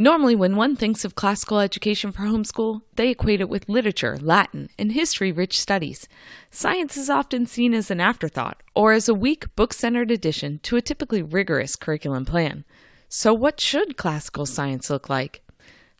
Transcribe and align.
Normally, 0.00 0.34
when 0.34 0.56
one 0.56 0.76
thinks 0.76 1.04
of 1.04 1.14
classical 1.14 1.58
education 1.58 2.10
for 2.10 2.22
homeschool, 2.22 2.80
they 2.96 3.10
equate 3.10 3.42
it 3.42 3.50
with 3.50 3.68
literature, 3.68 4.16
Latin, 4.18 4.70
and 4.78 4.92
history 4.92 5.30
rich 5.30 5.60
studies. 5.60 6.08
Science 6.50 6.96
is 6.96 7.10
often 7.10 7.44
seen 7.44 7.74
as 7.74 7.90
an 7.90 8.00
afterthought 8.00 8.62
or 8.74 8.92
as 8.92 9.10
a 9.10 9.14
weak, 9.14 9.54
book 9.56 9.74
centered 9.74 10.10
addition 10.10 10.58
to 10.60 10.76
a 10.76 10.80
typically 10.80 11.20
rigorous 11.20 11.76
curriculum 11.76 12.24
plan. 12.24 12.64
So, 13.10 13.34
what 13.34 13.60
should 13.60 13.98
classical 13.98 14.46
science 14.46 14.88
look 14.88 15.10
like? 15.10 15.42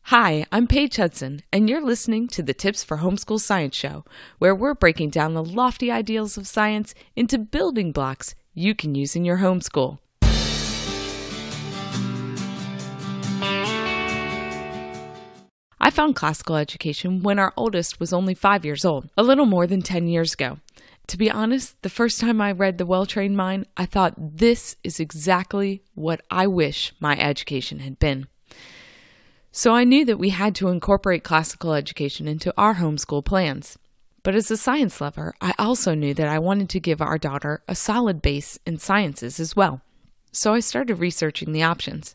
Hi, 0.04 0.46
I'm 0.50 0.66
Paige 0.66 0.96
Hudson, 0.96 1.42
and 1.52 1.68
you're 1.68 1.84
listening 1.84 2.26
to 2.28 2.42
the 2.42 2.54
Tips 2.54 2.82
for 2.82 2.96
Homeschool 2.96 3.38
Science 3.38 3.76
Show, 3.76 4.06
where 4.38 4.54
we're 4.54 4.72
breaking 4.72 5.10
down 5.10 5.34
the 5.34 5.44
lofty 5.44 5.92
ideals 5.92 6.38
of 6.38 6.46
science 6.46 6.94
into 7.16 7.36
building 7.36 7.92
blocks 7.92 8.34
you 8.54 8.74
can 8.74 8.94
use 8.94 9.14
in 9.14 9.26
your 9.26 9.36
homeschool. 9.36 9.98
I 15.90 15.92
found 15.92 16.14
classical 16.14 16.54
education 16.54 17.24
when 17.24 17.40
our 17.40 17.52
oldest 17.56 17.98
was 17.98 18.12
only 18.12 18.32
five 18.32 18.64
years 18.64 18.84
old, 18.84 19.10
a 19.18 19.24
little 19.24 19.44
more 19.44 19.66
than 19.66 19.82
10 19.82 20.06
years 20.06 20.34
ago. 20.34 20.60
To 21.08 21.18
be 21.18 21.28
honest, 21.28 21.82
the 21.82 21.88
first 21.88 22.20
time 22.20 22.40
I 22.40 22.52
read 22.52 22.78
The 22.78 22.86
Well 22.86 23.06
Trained 23.06 23.36
Mind, 23.36 23.66
I 23.76 23.86
thought 23.86 24.14
this 24.16 24.76
is 24.84 25.00
exactly 25.00 25.82
what 25.96 26.20
I 26.30 26.46
wish 26.46 26.92
my 27.00 27.18
education 27.18 27.80
had 27.80 27.98
been. 27.98 28.28
So 29.50 29.74
I 29.74 29.82
knew 29.82 30.04
that 30.04 30.20
we 30.20 30.28
had 30.28 30.54
to 30.54 30.68
incorporate 30.68 31.24
classical 31.24 31.74
education 31.74 32.28
into 32.28 32.54
our 32.56 32.76
homeschool 32.76 33.24
plans. 33.24 33.76
But 34.22 34.36
as 34.36 34.48
a 34.48 34.56
science 34.56 35.00
lover, 35.00 35.34
I 35.40 35.54
also 35.58 35.94
knew 35.94 36.14
that 36.14 36.28
I 36.28 36.38
wanted 36.38 36.68
to 36.68 36.78
give 36.78 37.02
our 37.02 37.18
daughter 37.18 37.64
a 37.66 37.74
solid 37.74 38.22
base 38.22 38.60
in 38.64 38.78
sciences 38.78 39.40
as 39.40 39.56
well. 39.56 39.80
So 40.30 40.54
I 40.54 40.60
started 40.60 41.00
researching 41.00 41.50
the 41.50 41.64
options. 41.64 42.14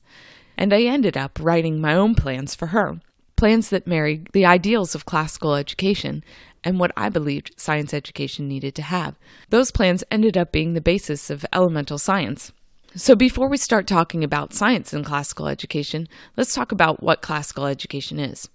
And 0.57 0.73
I 0.73 0.83
ended 0.83 1.17
up 1.17 1.39
writing 1.41 1.81
my 1.81 1.93
own 1.93 2.15
plans 2.15 2.55
for 2.55 2.67
her 2.67 3.01
plans 3.35 3.69
that 3.69 3.87
married 3.87 4.29
the 4.33 4.45
ideals 4.45 4.95
of 4.95 5.05
classical 5.05 5.55
education 5.55 6.23
and 6.63 6.79
what 6.79 6.91
I 6.97 7.09
believed 7.09 7.51
science 7.57 7.93
education 7.93 8.47
needed 8.47 8.75
to 8.75 8.81
have. 8.81 9.15
Those 9.49 9.71
plans 9.71 10.03
ended 10.09 10.37
up 10.37 10.51
being 10.51 10.73
the 10.73 10.81
basis 10.81 11.29
of 11.29 11.45
elemental 11.53 11.97
science. 11.97 12.51
So, 12.95 13.13
before 13.13 13.49
we 13.49 13.57
start 13.57 13.87
talking 13.87 14.23
about 14.23 14.53
science 14.53 14.93
in 14.93 15.03
classical 15.03 15.47
education, 15.47 16.07
let's 16.37 16.55
talk 16.55 16.71
about 16.71 17.03
what 17.03 17.21
classical 17.21 17.65
education 17.65 18.19
is. 18.19 18.47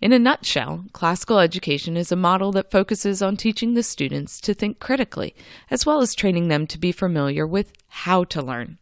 In 0.00 0.12
a 0.12 0.18
nutshell, 0.18 0.84
classical 0.92 1.40
education 1.40 1.96
is 1.96 2.10
a 2.10 2.16
model 2.16 2.52
that 2.52 2.70
focuses 2.70 3.20
on 3.20 3.36
teaching 3.36 3.74
the 3.74 3.82
students 3.82 4.40
to 4.42 4.54
think 4.54 4.78
critically, 4.78 5.34
as 5.70 5.84
well 5.84 6.00
as 6.00 6.14
training 6.14 6.48
them 6.48 6.66
to 6.68 6.78
be 6.78 6.92
familiar 6.92 7.46
with 7.46 7.72
how 7.88 8.24
to 8.24 8.40
learn. 8.40 8.78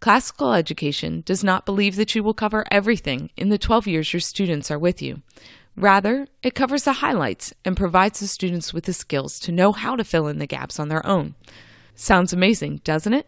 Classical 0.00 0.52
education 0.52 1.22
does 1.24 1.42
not 1.42 1.66
believe 1.66 1.96
that 1.96 2.14
you 2.14 2.22
will 2.22 2.34
cover 2.34 2.64
everything 2.70 3.30
in 3.36 3.48
the 3.48 3.58
12 3.58 3.86
years 3.86 4.12
your 4.12 4.20
students 4.20 4.70
are 4.70 4.78
with 4.78 5.00
you. 5.00 5.22
Rather, 5.74 6.26
it 6.42 6.54
covers 6.54 6.84
the 6.84 6.94
highlights 6.94 7.52
and 7.64 7.76
provides 7.76 8.20
the 8.20 8.26
students 8.26 8.72
with 8.72 8.84
the 8.84 8.92
skills 8.92 9.38
to 9.40 9.52
know 9.52 9.72
how 9.72 9.96
to 9.96 10.04
fill 10.04 10.26
in 10.26 10.38
the 10.38 10.46
gaps 10.46 10.78
on 10.78 10.88
their 10.88 11.04
own. 11.06 11.34
Sounds 11.94 12.32
amazing, 12.32 12.80
doesn't 12.84 13.14
it? 13.14 13.26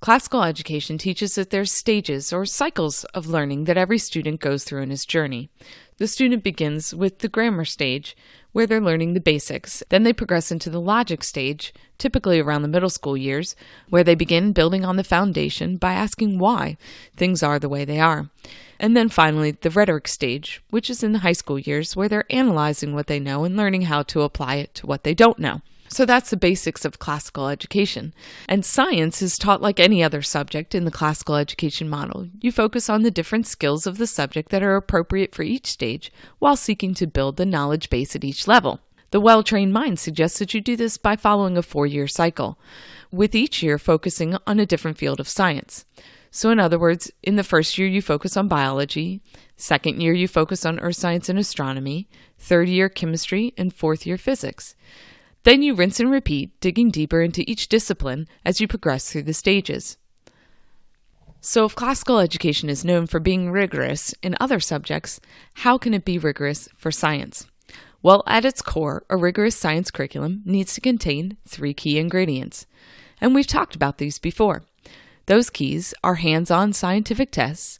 Classical 0.00 0.42
education 0.44 0.96
teaches 0.96 1.34
that 1.34 1.50
there's 1.50 1.70
stages 1.70 2.32
or 2.32 2.46
cycles 2.46 3.04
of 3.12 3.26
learning 3.26 3.64
that 3.64 3.76
every 3.76 3.98
student 3.98 4.40
goes 4.40 4.64
through 4.64 4.80
in 4.80 4.88
his 4.88 5.04
journey. 5.04 5.50
The 5.98 6.06
student 6.06 6.42
begins 6.42 6.94
with 6.94 7.18
the 7.18 7.28
grammar 7.28 7.66
stage, 7.66 8.16
where 8.52 8.66
they're 8.66 8.80
learning 8.80 9.12
the 9.12 9.20
basics. 9.20 9.82
Then 9.90 10.04
they 10.04 10.14
progress 10.14 10.50
into 10.50 10.70
the 10.70 10.80
logic 10.80 11.22
stage, 11.22 11.74
typically 11.98 12.40
around 12.40 12.62
the 12.62 12.68
middle 12.68 12.88
school 12.88 13.14
years, 13.14 13.54
where 13.90 14.02
they 14.02 14.14
begin 14.14 14.54
building 14.54 14.86
on 14.86 14.96
the 14.96 15.04
foundation 15.04 15.76
by 15.76 15.92
asking 15.92 16.38
why 16.38 16.78
things 17.14 17.42
are 17.42 17.58
the 17.58 17.68
way 17.68 17.84
they 17.84 18.00
are. 18.00 18.30
And 18.78 18.96
then 18.96 19.10
finally, 19.10 19.50
the 19.50 19.68
rhetoric 19.68 20.08
stage, 20.08 20.62
which 20.70 20.88
is 20.88 21.02
in 21.02 21.12
the 21.12 21.18
high 21.18 21.32
school 21.32 21.58
years, 21.58 21.94
where 21.94 22.08
they're 22.08 22.24
analyzing 22.30 22.94
what 22.94 23.06
they 23.06 23.20
know 23.20 23.44
and 23.44 23.54
learning 23.54 23.82
how 23.82 24.02
to 24.04 24.22
apply 24.22 24.54
it 24.54 24.74
to 24.76 24.86
what 24.86 25.04
they 25.04 25.12
don't 25.12 25.38
know. 25.38 25.60
So 25.92 26.06
that's 26.06 26.30
the 26.30 26.36
basics 26.36 26.84
of 26.84 27.00
classical 27.00 27.48
education. 27.48 28.14
And 28.48 28.64
science 28.64 29.20
is 29.20 29.36
taught 29.36 29.60
like 29.60 29.80
any 29.80 30.04
other 30.04 30.22
subject 30.22 30.72
in 30.72 30.84
the 30.84 30.90
classical 30.92 31.34
education 31.34 31.88
model. 31.88 32.28
You 32.40 32.52
focus 32.52 32.88
on 32.88 33.02
the 33.02 33.10
different 33.10 33.48
skills 33.48 33.88
of 33.88 33.98
the 33.98 34.06
subject 34.06 34.50
that 34.50 34.62
are 34.62 34.76
appropriate 34.76 35.34
for 35.34 35.42
each 35.42 35.66
stage 35.66 36.12
while 36.38 36.54
seeking 36.54 36.94
to 36.94 37.08
build 37.08 37.36
the 37.36 37.44
knowledge 37.44 37.90
base 37.90 38.14
at 38.14 38.24
each 38.24 38.46
level. 38.46 38.80
The 39.10 39.20
well 39.20 39.42
trained 39.42 39.72
mind 39.72 39.98
suggests 39.98 40.38
that 40.38 40.54
you 40.54 40.60
do 40.60 40.76
this 40.76 40.96
by 40.96 41.16
following 41.16 41.58
a 41.58 41.62
four 41.62 41.88
year 41.88 42.06
cycle, 42.06 42.56
with 43.10 43.34
each 43.34 43.60
year 43.60 43.76
focusing 43.76 44.36
on 44.46 44.60
a 44.60 44.66
different 44.66 44.96
field 44.96 45.18
of 45.18 45.28
science. 45.28 45.84
So, 46.30 46.50
in 46.50 46.60
other 46.60 46.78
words, 46.78 47.10
in 47.24 47.34
the 47.34 47.42
first 47.42 47.76
year, 47.76 47.88
you 47.88 48.00
focus 48.00 48.36
on 48.36 48.46
biology, 48.46 49.20
second 49.56 50.00
year, 50.00 50.12
you 50.12 50.28
focus 50.28 50.64
on 50.64 50.78
earth 50.78 50.94
science 50.94 51.28
and 51.28 51.40
astronomy, 51.40 52.08
third 52.38 52.68
year, 52.68 52.88
chemistry, 52.88 53.52
and 53.58 53.74
fourth 53.74 54.06
year, 54.06 54.16
physics. 54.16 54.76
Then 55.44 55.62
you 55.62 55.74
rinse 55.74 56.00
and 56.00 56.10
repeat, 56.10 56.58
digging 56.60 56.90
deeper 56.90 57.22
into 57.22 57.48
each 57.50 57.68
discipline 57.68 58.28
as 58.44 58.60
you 58.60 58.68
progress 58.68 59.10
through 59.10 59.22
the 59.22 59.32
stages. 59.32 59.96
So, 61.40 61.64
if 61.64 61.74
classical 61.74 62.18
education 62.18 62.68
is 62.68 62.84
known 62.84 63.06
for 63.06 63.18
being 63.18 63.50
rigorous 63.50 64.14
in 64.22 64.36
other 64.38 64.60
subjects, 64.60 65.20
how 65.54 65.78
can 65.78 65.94
it 65.94 66.04
be 66.04 66.18
rigorous 66.18 66.68
for 66.76 66.90
science? 66.90 67.46
Well, 68.02 68.22
at 68.26 68.44
its 68.44 68.60
core, 68.60 69.04
a 69.08 69.16
rigorous 69.16 69.56
science 69.56 69.90
curriculum 69.90 70.42
needs 70.44 70.74
to 70.74 70.82
contain 70.82 71.38
three 71.48 71.72
key 71.72 71.98
ingredients. 71.98 72.66
And 73.20 73.34
we've 73.34 73.46
talked 73.46 73.74
about 73.74 73.96
these 73.96 74.18
before. 74.18 74.64
Those 75.26 75.48
keys 75.48 75.94
are 76.04 76.16
hands 76.16 76.50
on 76.50 76.74
scientific 76.74 77.30
tests, 77.30 77.78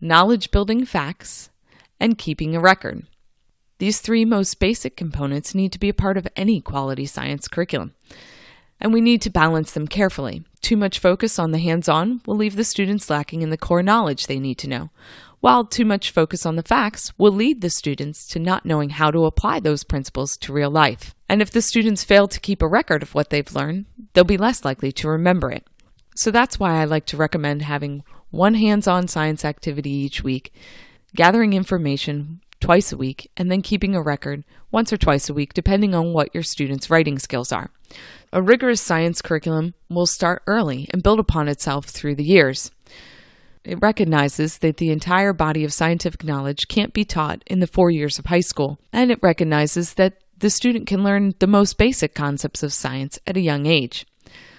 knowledge 0.00 0.50
building 0.50 0.86
facts, 0.86 1.50
and 2.00 2.16
keeping 2.16 2.54
a 2.54 2.60
record. 2.60 3.06
These 3.84 4.00
three 4.00 4.24
most 4.24 4.60
basic 4.60 4.96
components 4.96 5.54
need 5.54 5.70
to 5.72 5.78
be 5.78 5.90
a 5.90 5.92
part 5.92 6.16
of 6.16 6.26
any 6.36 6.62
quality 6.62 7.04
science 7.04 7.48
curriculum. 7.48 7.92
And 8.80 8.94
we 8.94 9.02
need 9.02 9.20
to 9.20 9.30
balance 9.30 9.72
them 9.72 9.88
carefully. 9.88 10.42
Too 10.62 10.78
much 10.78 10.98
focus 10.98 11.38
on 11.38 11.50
the 11.50 11.58
hands 11.58 11.86
on 11.86 12.22
will 12.24 12.36
leave 12.36 12.56
the 12.56 12.64
students 12.64 13.10
lacking 13.10 13.42
in 13.42 13.50
the 13.50 13.58
core 13.58 13.82
knowledge 13.82 14.26
they 14.26 14.40
need 14.40 14.56
to 14.60 14.70
know, 14.70 14.88
while 15.40 15.66
too 15.66 15.84
much 15.84 16.12
focus 16.12 16.46
on 16.46 16.56
the 16.56 16.62
facts 16.62 17.12
will 17.18 17.32
lead 17.32 17.60
the 17.60 17.68
students 17.68 18.26
to 18.28 18.38
not 18.38 18.64
knowing 18.64 18.88
how 18.88 19.10
to 19.10 19.26
apply 19.26 19.60
those 19.60 19.84
principles 19.84 20.38
to 20.38 20.54
real 20.54 20.70
life. 20.70 21.14
And 21.28 21.42
if 21.42 21.50
the 21.50 21.60
students 21.60 22.04
fail 22.04 22.26
to 22.28 22.40
keep 22.40 22.62
a 22.62 22.66
record 22.66 23.02
of 23.02 23.14
what 23.14 23.28
they've 23.28 23.54
learned, 23.54 23.84
they'll 24.14 24.24
be 24.24 24.38
less 24.38 24.64
likely 24.64 24.92
to 24.92 25.10
remember 25.10 25.50
it. 25.50 25.66
So 26.16 26.30
that's 26.30 26.58
why 26.58 26.80
I 26.80 26.84
like 26.84 27.04
to 27.08 27.18
recommend 27.18 27.60
having 27.60 28.02
one 28.30 28.54
hands 28.54 28.88
on 28.88 29.08
science 29.08 29.44
activity 29.44 29.90
each 29.90 30.24
week, 30.24 30.54
gathering 31.14 31.52
information 31.52 32.40
twice 32.64 32.92
a 32.92 32.96
week, 32.96 33.30
and 33.36 33.52
then 33.52 33.60
keeping 33.60 33.94
a 33.94 34.00
record 34.00 34.42
once 34.70 34.90
or 34.90 34.96
twice 34.96 35.28
a 35.28 35.34
week, 35.34 35.52
depending 35.52 35.94
on 35.94 36.14
what 36.14 36.32
your 36.32 36.42
students' 36.42 36.88
writing 36.88 37.18
skills 37.18 37.52
are. 37.52 37.70
A 38.32 38.40
rigorous 38.40 38.80
science 38.80 39.20
curriculum 39.20 39.74
will 39.90 40.06
start 40.06 40.42
early 40.46 40.88
and 40.90 41.02
build 41.02 41.20
upon 41.20 41.46
itself 41.46 41.84
through 41.84 42.14
the 42.14 42.24
years. 42.24 42.70
It 43.64 43.82
recognizes 43.82 44.58
that 44.58 44.78
the 44.78 44.88
entire 44.90 45.34
body 45.34 45.62
of 45.62 45.74
scientific 45.74 46.24
knowledge 46.24 46.66
can't 46.68 46.94
be 46.94 47.04
taught 47.04 47.42
in 47.46 47.60
the 47.60 47.66
four 47.66 47.90
years 47.90 48.18
of 48.18 48.24
high 48.24 48.40
school, 48.40 48.78
and 48.94 49.10
it 49.10 49.18
recognizes 49.22 49.92
that 49.94 50.22
the 50.38 50.48
student 50.48 50.86
can 50.86 51.04
learn 51.04 51.34
the 51.40 51.46
most 51.46 51.76
basic 51.76 52.14
concepts 52.14 52.62
of 52.62 52.72
science 52.72 53.18
at 53.26 53.36
a 53.36 53.42
young 53.42 53.66
age. 53.66 54.06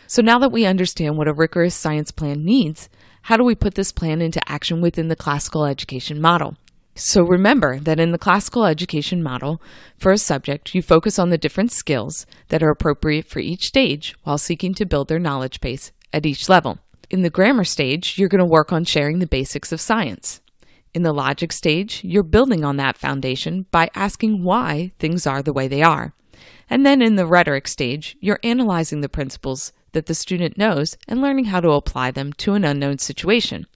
So 0.05 0.21
now 0.21 0.37
that 0.37 0.51
we 0.51 0.67
understand 0.67 1.17
what 1.17 1.27
a 1.27 1.33
rigorous 1.33 1.73
science 1.73 2.11
plan 2.11 2.45
needs, 2.45 2.87
how 3.23 3.35
do 3.35 3.43
we 3.43 3.55
put 3.55 3.73
this 3.73 3.91
plan 3.91 4.21
into 4.21 4.47
action 4.47 4.79
within 4.79 5.07
the 5.07 5.15
classical 5.15 5.65
education 5.65 6.21
model? 6.21 6.55
So 6.97 7.23
remember 7.23 7.77
that 7.79 7.99
in 7.99 8.13
the 8.13 8.17
classical 8.17 8.65
education 8.65 9.21
model, 9.21 9.61
for 9.97 10.13
a 10.13 10.17
subject, 10.17 10.73
you 10.73 10.81
focus 10.81 11.19
on 11.19 11.29
the 11.29 11.37
different 11.37 11.73
skills 11.73 12.25
that 12.47 12.63
are 12.63 12.69
appropriate 12.69 13.27
for 13.27 13.39
each 13.39 13.67
stage 13.67 14.15
while 14.23 14.37
seeking 14.37 14.73
to 14.75 14.85
build 14.85 15.09
their 15.09 15.19
knowledge 15.19 15.59
base 15.59 15.91
at 16.13 16.25
each 16.25 16.47
level. 16.47 16.79
In 17.09 17.21
the 17.21 17.29
grammar 17.29 17.65
stage, 17.65 18.17
you're 18.17 18.29
going 18.29 18.39
to 18.39 18.45
work 18.45 18.71
on 18.71 18.85
sharing 18.85 19.19
the 19.19 19.27
basics 19.27 19.73
of 19.73 19.81
science. 19.81 20.39
In 20.93 21.03
the 21.03 21.11
logic 21.11 21.51
stage, 21.51 22.01
you're 22.01 22.23
building 22.23 22.63
on 22.63 22.77
that 22.77 22.97
foundation 22.97 23.65
by 23.71 23.89
asking 23.93 24.45
why 24.45 24.93
things 24.97 25.27
are 25.27 25.43
the 25.43 25.53
way 25.53 25.67
they 25.67 25.81
are. 25.81 26.13
And 26.69 26.85
then 26.85 27.01
in 27.01 27.17
the 27.17 27.27
rhetoric 27.27 27.67
stage, 27.67 28.15
you're 28.21 28.39
analyzing 28.41 29.01
the 29.01 29.09
principles 29.09 29.73
that 29.91 30.05
the 30.05 30.15
student 30.15 30.57
knows 30.57 30.95
and 31.09 31.21
learning 31.21 31.45
how 31.45 31.59
to 31.59 31.71
apply 31.71 32.11
them 32.11 32.31
to 32.33 32.53
an 32.53 32.63
unknown 32.63 32.99
situation. 32.99 33.67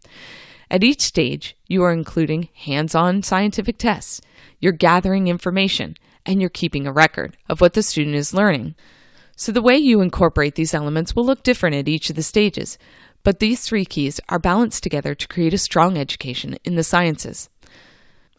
At 0.71 0.83
each 0.83 1.01
stage, 1.01 1.55
you 1.67 1.83
are 1.83 1.91
including 1.91 2.49
hands 2.53 2.93
on 2.93 3.23
scientific 3.23 3.77
tests, 3.77 4.21
you're 4.59 4.71
gathering 4.71 5.27
information, 5.27 5.95
and 6.25 6.39
you're 6.39 6.49
keeping 6.49 6.85
a 6.85 6.91
record 6.91 7.37
of 7.47 7.59
what 7.59 7.73
the 7.73 7.81
student 7.81 8.15
is 8.15 8.33
learning. 8.33 8.75
So, 9.35 9.51
the 9.51 9.61
way 9.61 9.77
you 9.77 10.01
incorporate 10.01 10.55
these 10.55 10.73
elements 10.73 11.15
will 11.15 11.25
look 11.25 11.43
different 11.43 11.75
at 11.75 11.87
each 11.87 12.09
of 12.09 12.15
the 12.15 12.23
stages, 12.23 12.77
but 13.23 13.39
these 13.39 13.61
three 13.61 13.85
keys 13.85 14.19
are 14.29 14.37
balanced 14.37 14.83
together 14.83 15.15
to 15.15 15.27
create 15.27 15.53
a 15.53 15.57
strong 15.57 15.97
education 15.97 16.57
in 16.63 16.75
the 16.75 16.83
sciences. 16.83 17.49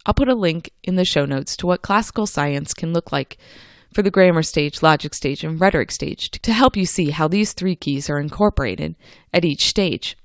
I'll 0.07 0.15
put 0.15 0.29
a 0.29 0.35
link 0.35 0.71
in 0.83 0.97
the 0.97 1.05
show 1.05 1.25
notes 1.25 1.57
to 1.57 1.67
what 1.67 1.83
classical 1.83 2.27
science 2.27 2.75
can 2.75 2.93
look 2.93 3.11
like 3.11 3.39
for 3.93 4.03
the 4.03 4.11
grammar 4.11 4.43
stage, 4.43 4.83
logic 4.83 5.15
stage, 5.15 5.43
and 5.43 5.61
rhetoric 5.61 5.91
stage 5.91 6.31
to 6.31 6.53
help 6.53 6.77
you 6.77 6.87
see 6.87 7.11
how 7.11 7.29
these 7.29 7.53
three 7.53 7.75
keys 7.75 8.09
are 8.09 8.21
incorporated 8.21 8.95
at 9.35 9.45
each 9.45 9.67
stage. 9.67 10.17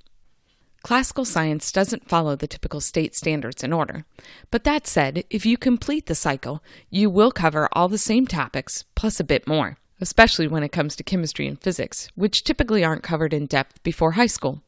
Classical 0.85 1.25
science 1.25 1.71
doesn't 1.71 2.07
follow 2.07 2.35
the 2.35 2.45
typical 2.45 2.79
state 2.79 3.15
standards 3.15 3.63
in 3.63 3.73
order. 3.73 4.05
But 4.51 4.65
that 4.65 4.85
said, 4.85 5.23
if 5.31 5.43
you 5.43 5.57
complete 5.57 6.05
the 6.05 6.13
cycle, 6.13 6.61
you 6.91 7.09
will 7.09 7.31
cover 7.31 7.67
all 7.71 7.87
the 7.87 7.97
same 7.97 8.27
topics, 8.27 8.85
plus 8.93 9.19
a 9.19 9.23
bit 9.23 9.47
more, 9.47 9.79
especially 9.99 10.45
when 10.45 10.61
it 10.61 10.71
comes 10.71 10.95
to 10.95 11.03
chemistry 11.03 11.47
and 11.47 11.59
physics, 11.59 12.07
which 12.13 12.43
typically 12.43 12.83
aren't 12.83 13.01
covered 13.01 13.33
in 13.33 13.47
depth 13.47 13.81
before 13.81 14.11
high 14.11 14.27
school. 14.27 14.61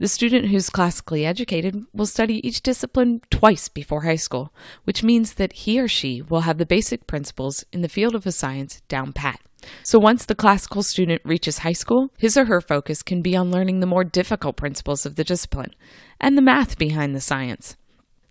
The 0.00 0.08
student 0.08 0.46
who's 0.46 0.70
classically 0.70 1.24
educated 1.24 1.84
will 1.92 2.06
study 2.06 2.46
each 2.46 2.62
discipline 2.62 3.20
twice 3.30 3.68
before 3.68 4.02
high 4.02 4.16
school, 4.16 4.52
which 4.82 5.04
means 5.04 5.34
that 5.34 5.52
he 5.52 5.78
or 5.78 5.86
she 5.86 6.20
will 6.20 6.40
have 6.40 6.58
the 6.58 6.66
basic 6.66 7.06
principles 7.06 7.64
in 7.72 7.80
the 7.80 7.88
field 7.88 8.16
of 8.16 8.26
a 8.26 8.32
science 8.32 8.82
down 8.88 9.12
pat. 9.12 9.40
So 9.84 10.00
once 10.00 10.26
the 10.26 10.34
classical 10.34 10.82
student 10.82 11.22
reaches 11.24 11.58
high 11.58 11.74
school, 11.74 12.10
his 12.18 12.36
or 12.36 12.46
her 12.46 12.60
focus 12.60 13.02
can 13.04 13.22
be 13.22 13.36
on 13.36 13.52
learning 13.52 13.78
the 13.78 13.86
more 13.86 14.02
difficult 14.02 14.56
principles 14.56 15.06
of 15.06 15.14
the 15.14 15.24
discipline 15.24 15.74
and 16.20 16.36
the 16.36 16.42
math 16.42 16.76
behind 16.76 17.14
the 17.14 17.20
science. 17.20 17.76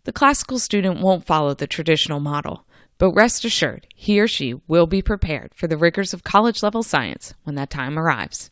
The 0.04 0.12
classical 0.12 0.60
student 0.60 1.00
won't 1.00 1.26
follow 1.26 1.54
the 1.54 1.66
traditional 1.66 2.20
model, 2.20 2.66
but 2.98 3.14
rest 3.14 3.46
assured, 3.46 3.88
he 3.96 4.20
or 4.20 4.28
she 4.28 4.56
will 4.68 4.86
be 4.86 5.02
prepared 5.02 5.54
for 5.56 5.68
the 5.68 5.78
rigors 5.78 6.14
of 6.14 6.26
college 6.26 6.62
level 6.62 6.84
science 6.84 7.34
when 7.44 7.56
that 7.56 7.70
time 7.70 7.98
arrives. 7.98 8.52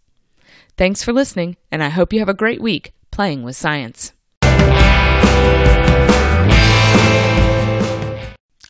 Thanks 0.78 1.04
for 1.04 1.12
listening, 1.12 1.58
and 1.70 1.84
I 1.84 1.90
hope 1.90 2.14
you 2.14 2.20
have 2.20 2.30
a 2.30 2.34
great 2.34 2.62
week 2.62 2.94
playing 3.12 3.44
with 3.44 3.56
science. 3.56 4.14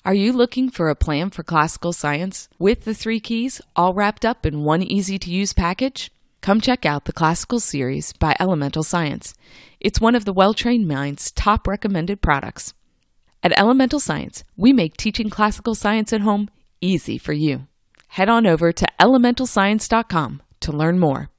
Are 0.04 0.16
you 0.16 0.34
looking 0.34 0.72
for 0.72 0.90
a 0.90 0.96
plan 0.96 1.30
for 1.30 1.44
classical 1.44 1.94
science 1.94 2.50
with 2.58 2.86
the 2.86 2.96
three 2.96 3.20
keys 3.20 3.62
all 3.76 3.94
wrapped 3.94 4.26
up 4.26 4.48
in 4.48 4.64
one 4.64 4.82
easy 4.82 5.20
to 5.20 5.30
use 5.30 5.54
package? 5.54 6.12
Come 6.42 6.60
check 6.60 6.88
out 6.88 7.06
the 7.06 7.14
Classical 7.14 7.60
Series 7.60 8.14
by 8.14 8.36
Elemental 8.40 8.82
Science. 8.82 9.36
It's 9.80 10.02
one 10.02 10.16
of 10.16 10.26
the 10.26 10.34
Well 10.34 10.56
Trained 10.56 10.88
Mind's 10.88 11.30
top 11.30 11.68
recommended 11.68 12.20
products. 12.20 12.74
At 13.44 13.58
Elemental 13.60 14.00
Science, 14.00 14.44
we 14.58 14.74
make 14.74 14.98
teaching 14.98 15.30
classical 15.30 15.76
science 15.76 16.12
at 16.12 16.22
home 16.22 16.50
easy 16.82 17.20
for 17.20 17.34
you. 17.34 17.68
Head 18.08 18.28
on 18.28 18.48
over 18.48 18.72
to 18.72 18.88
elementalscience.com 19.00 20.42
to 20.62 20.72
learn 20.72 21.00
more. 21.00 21.30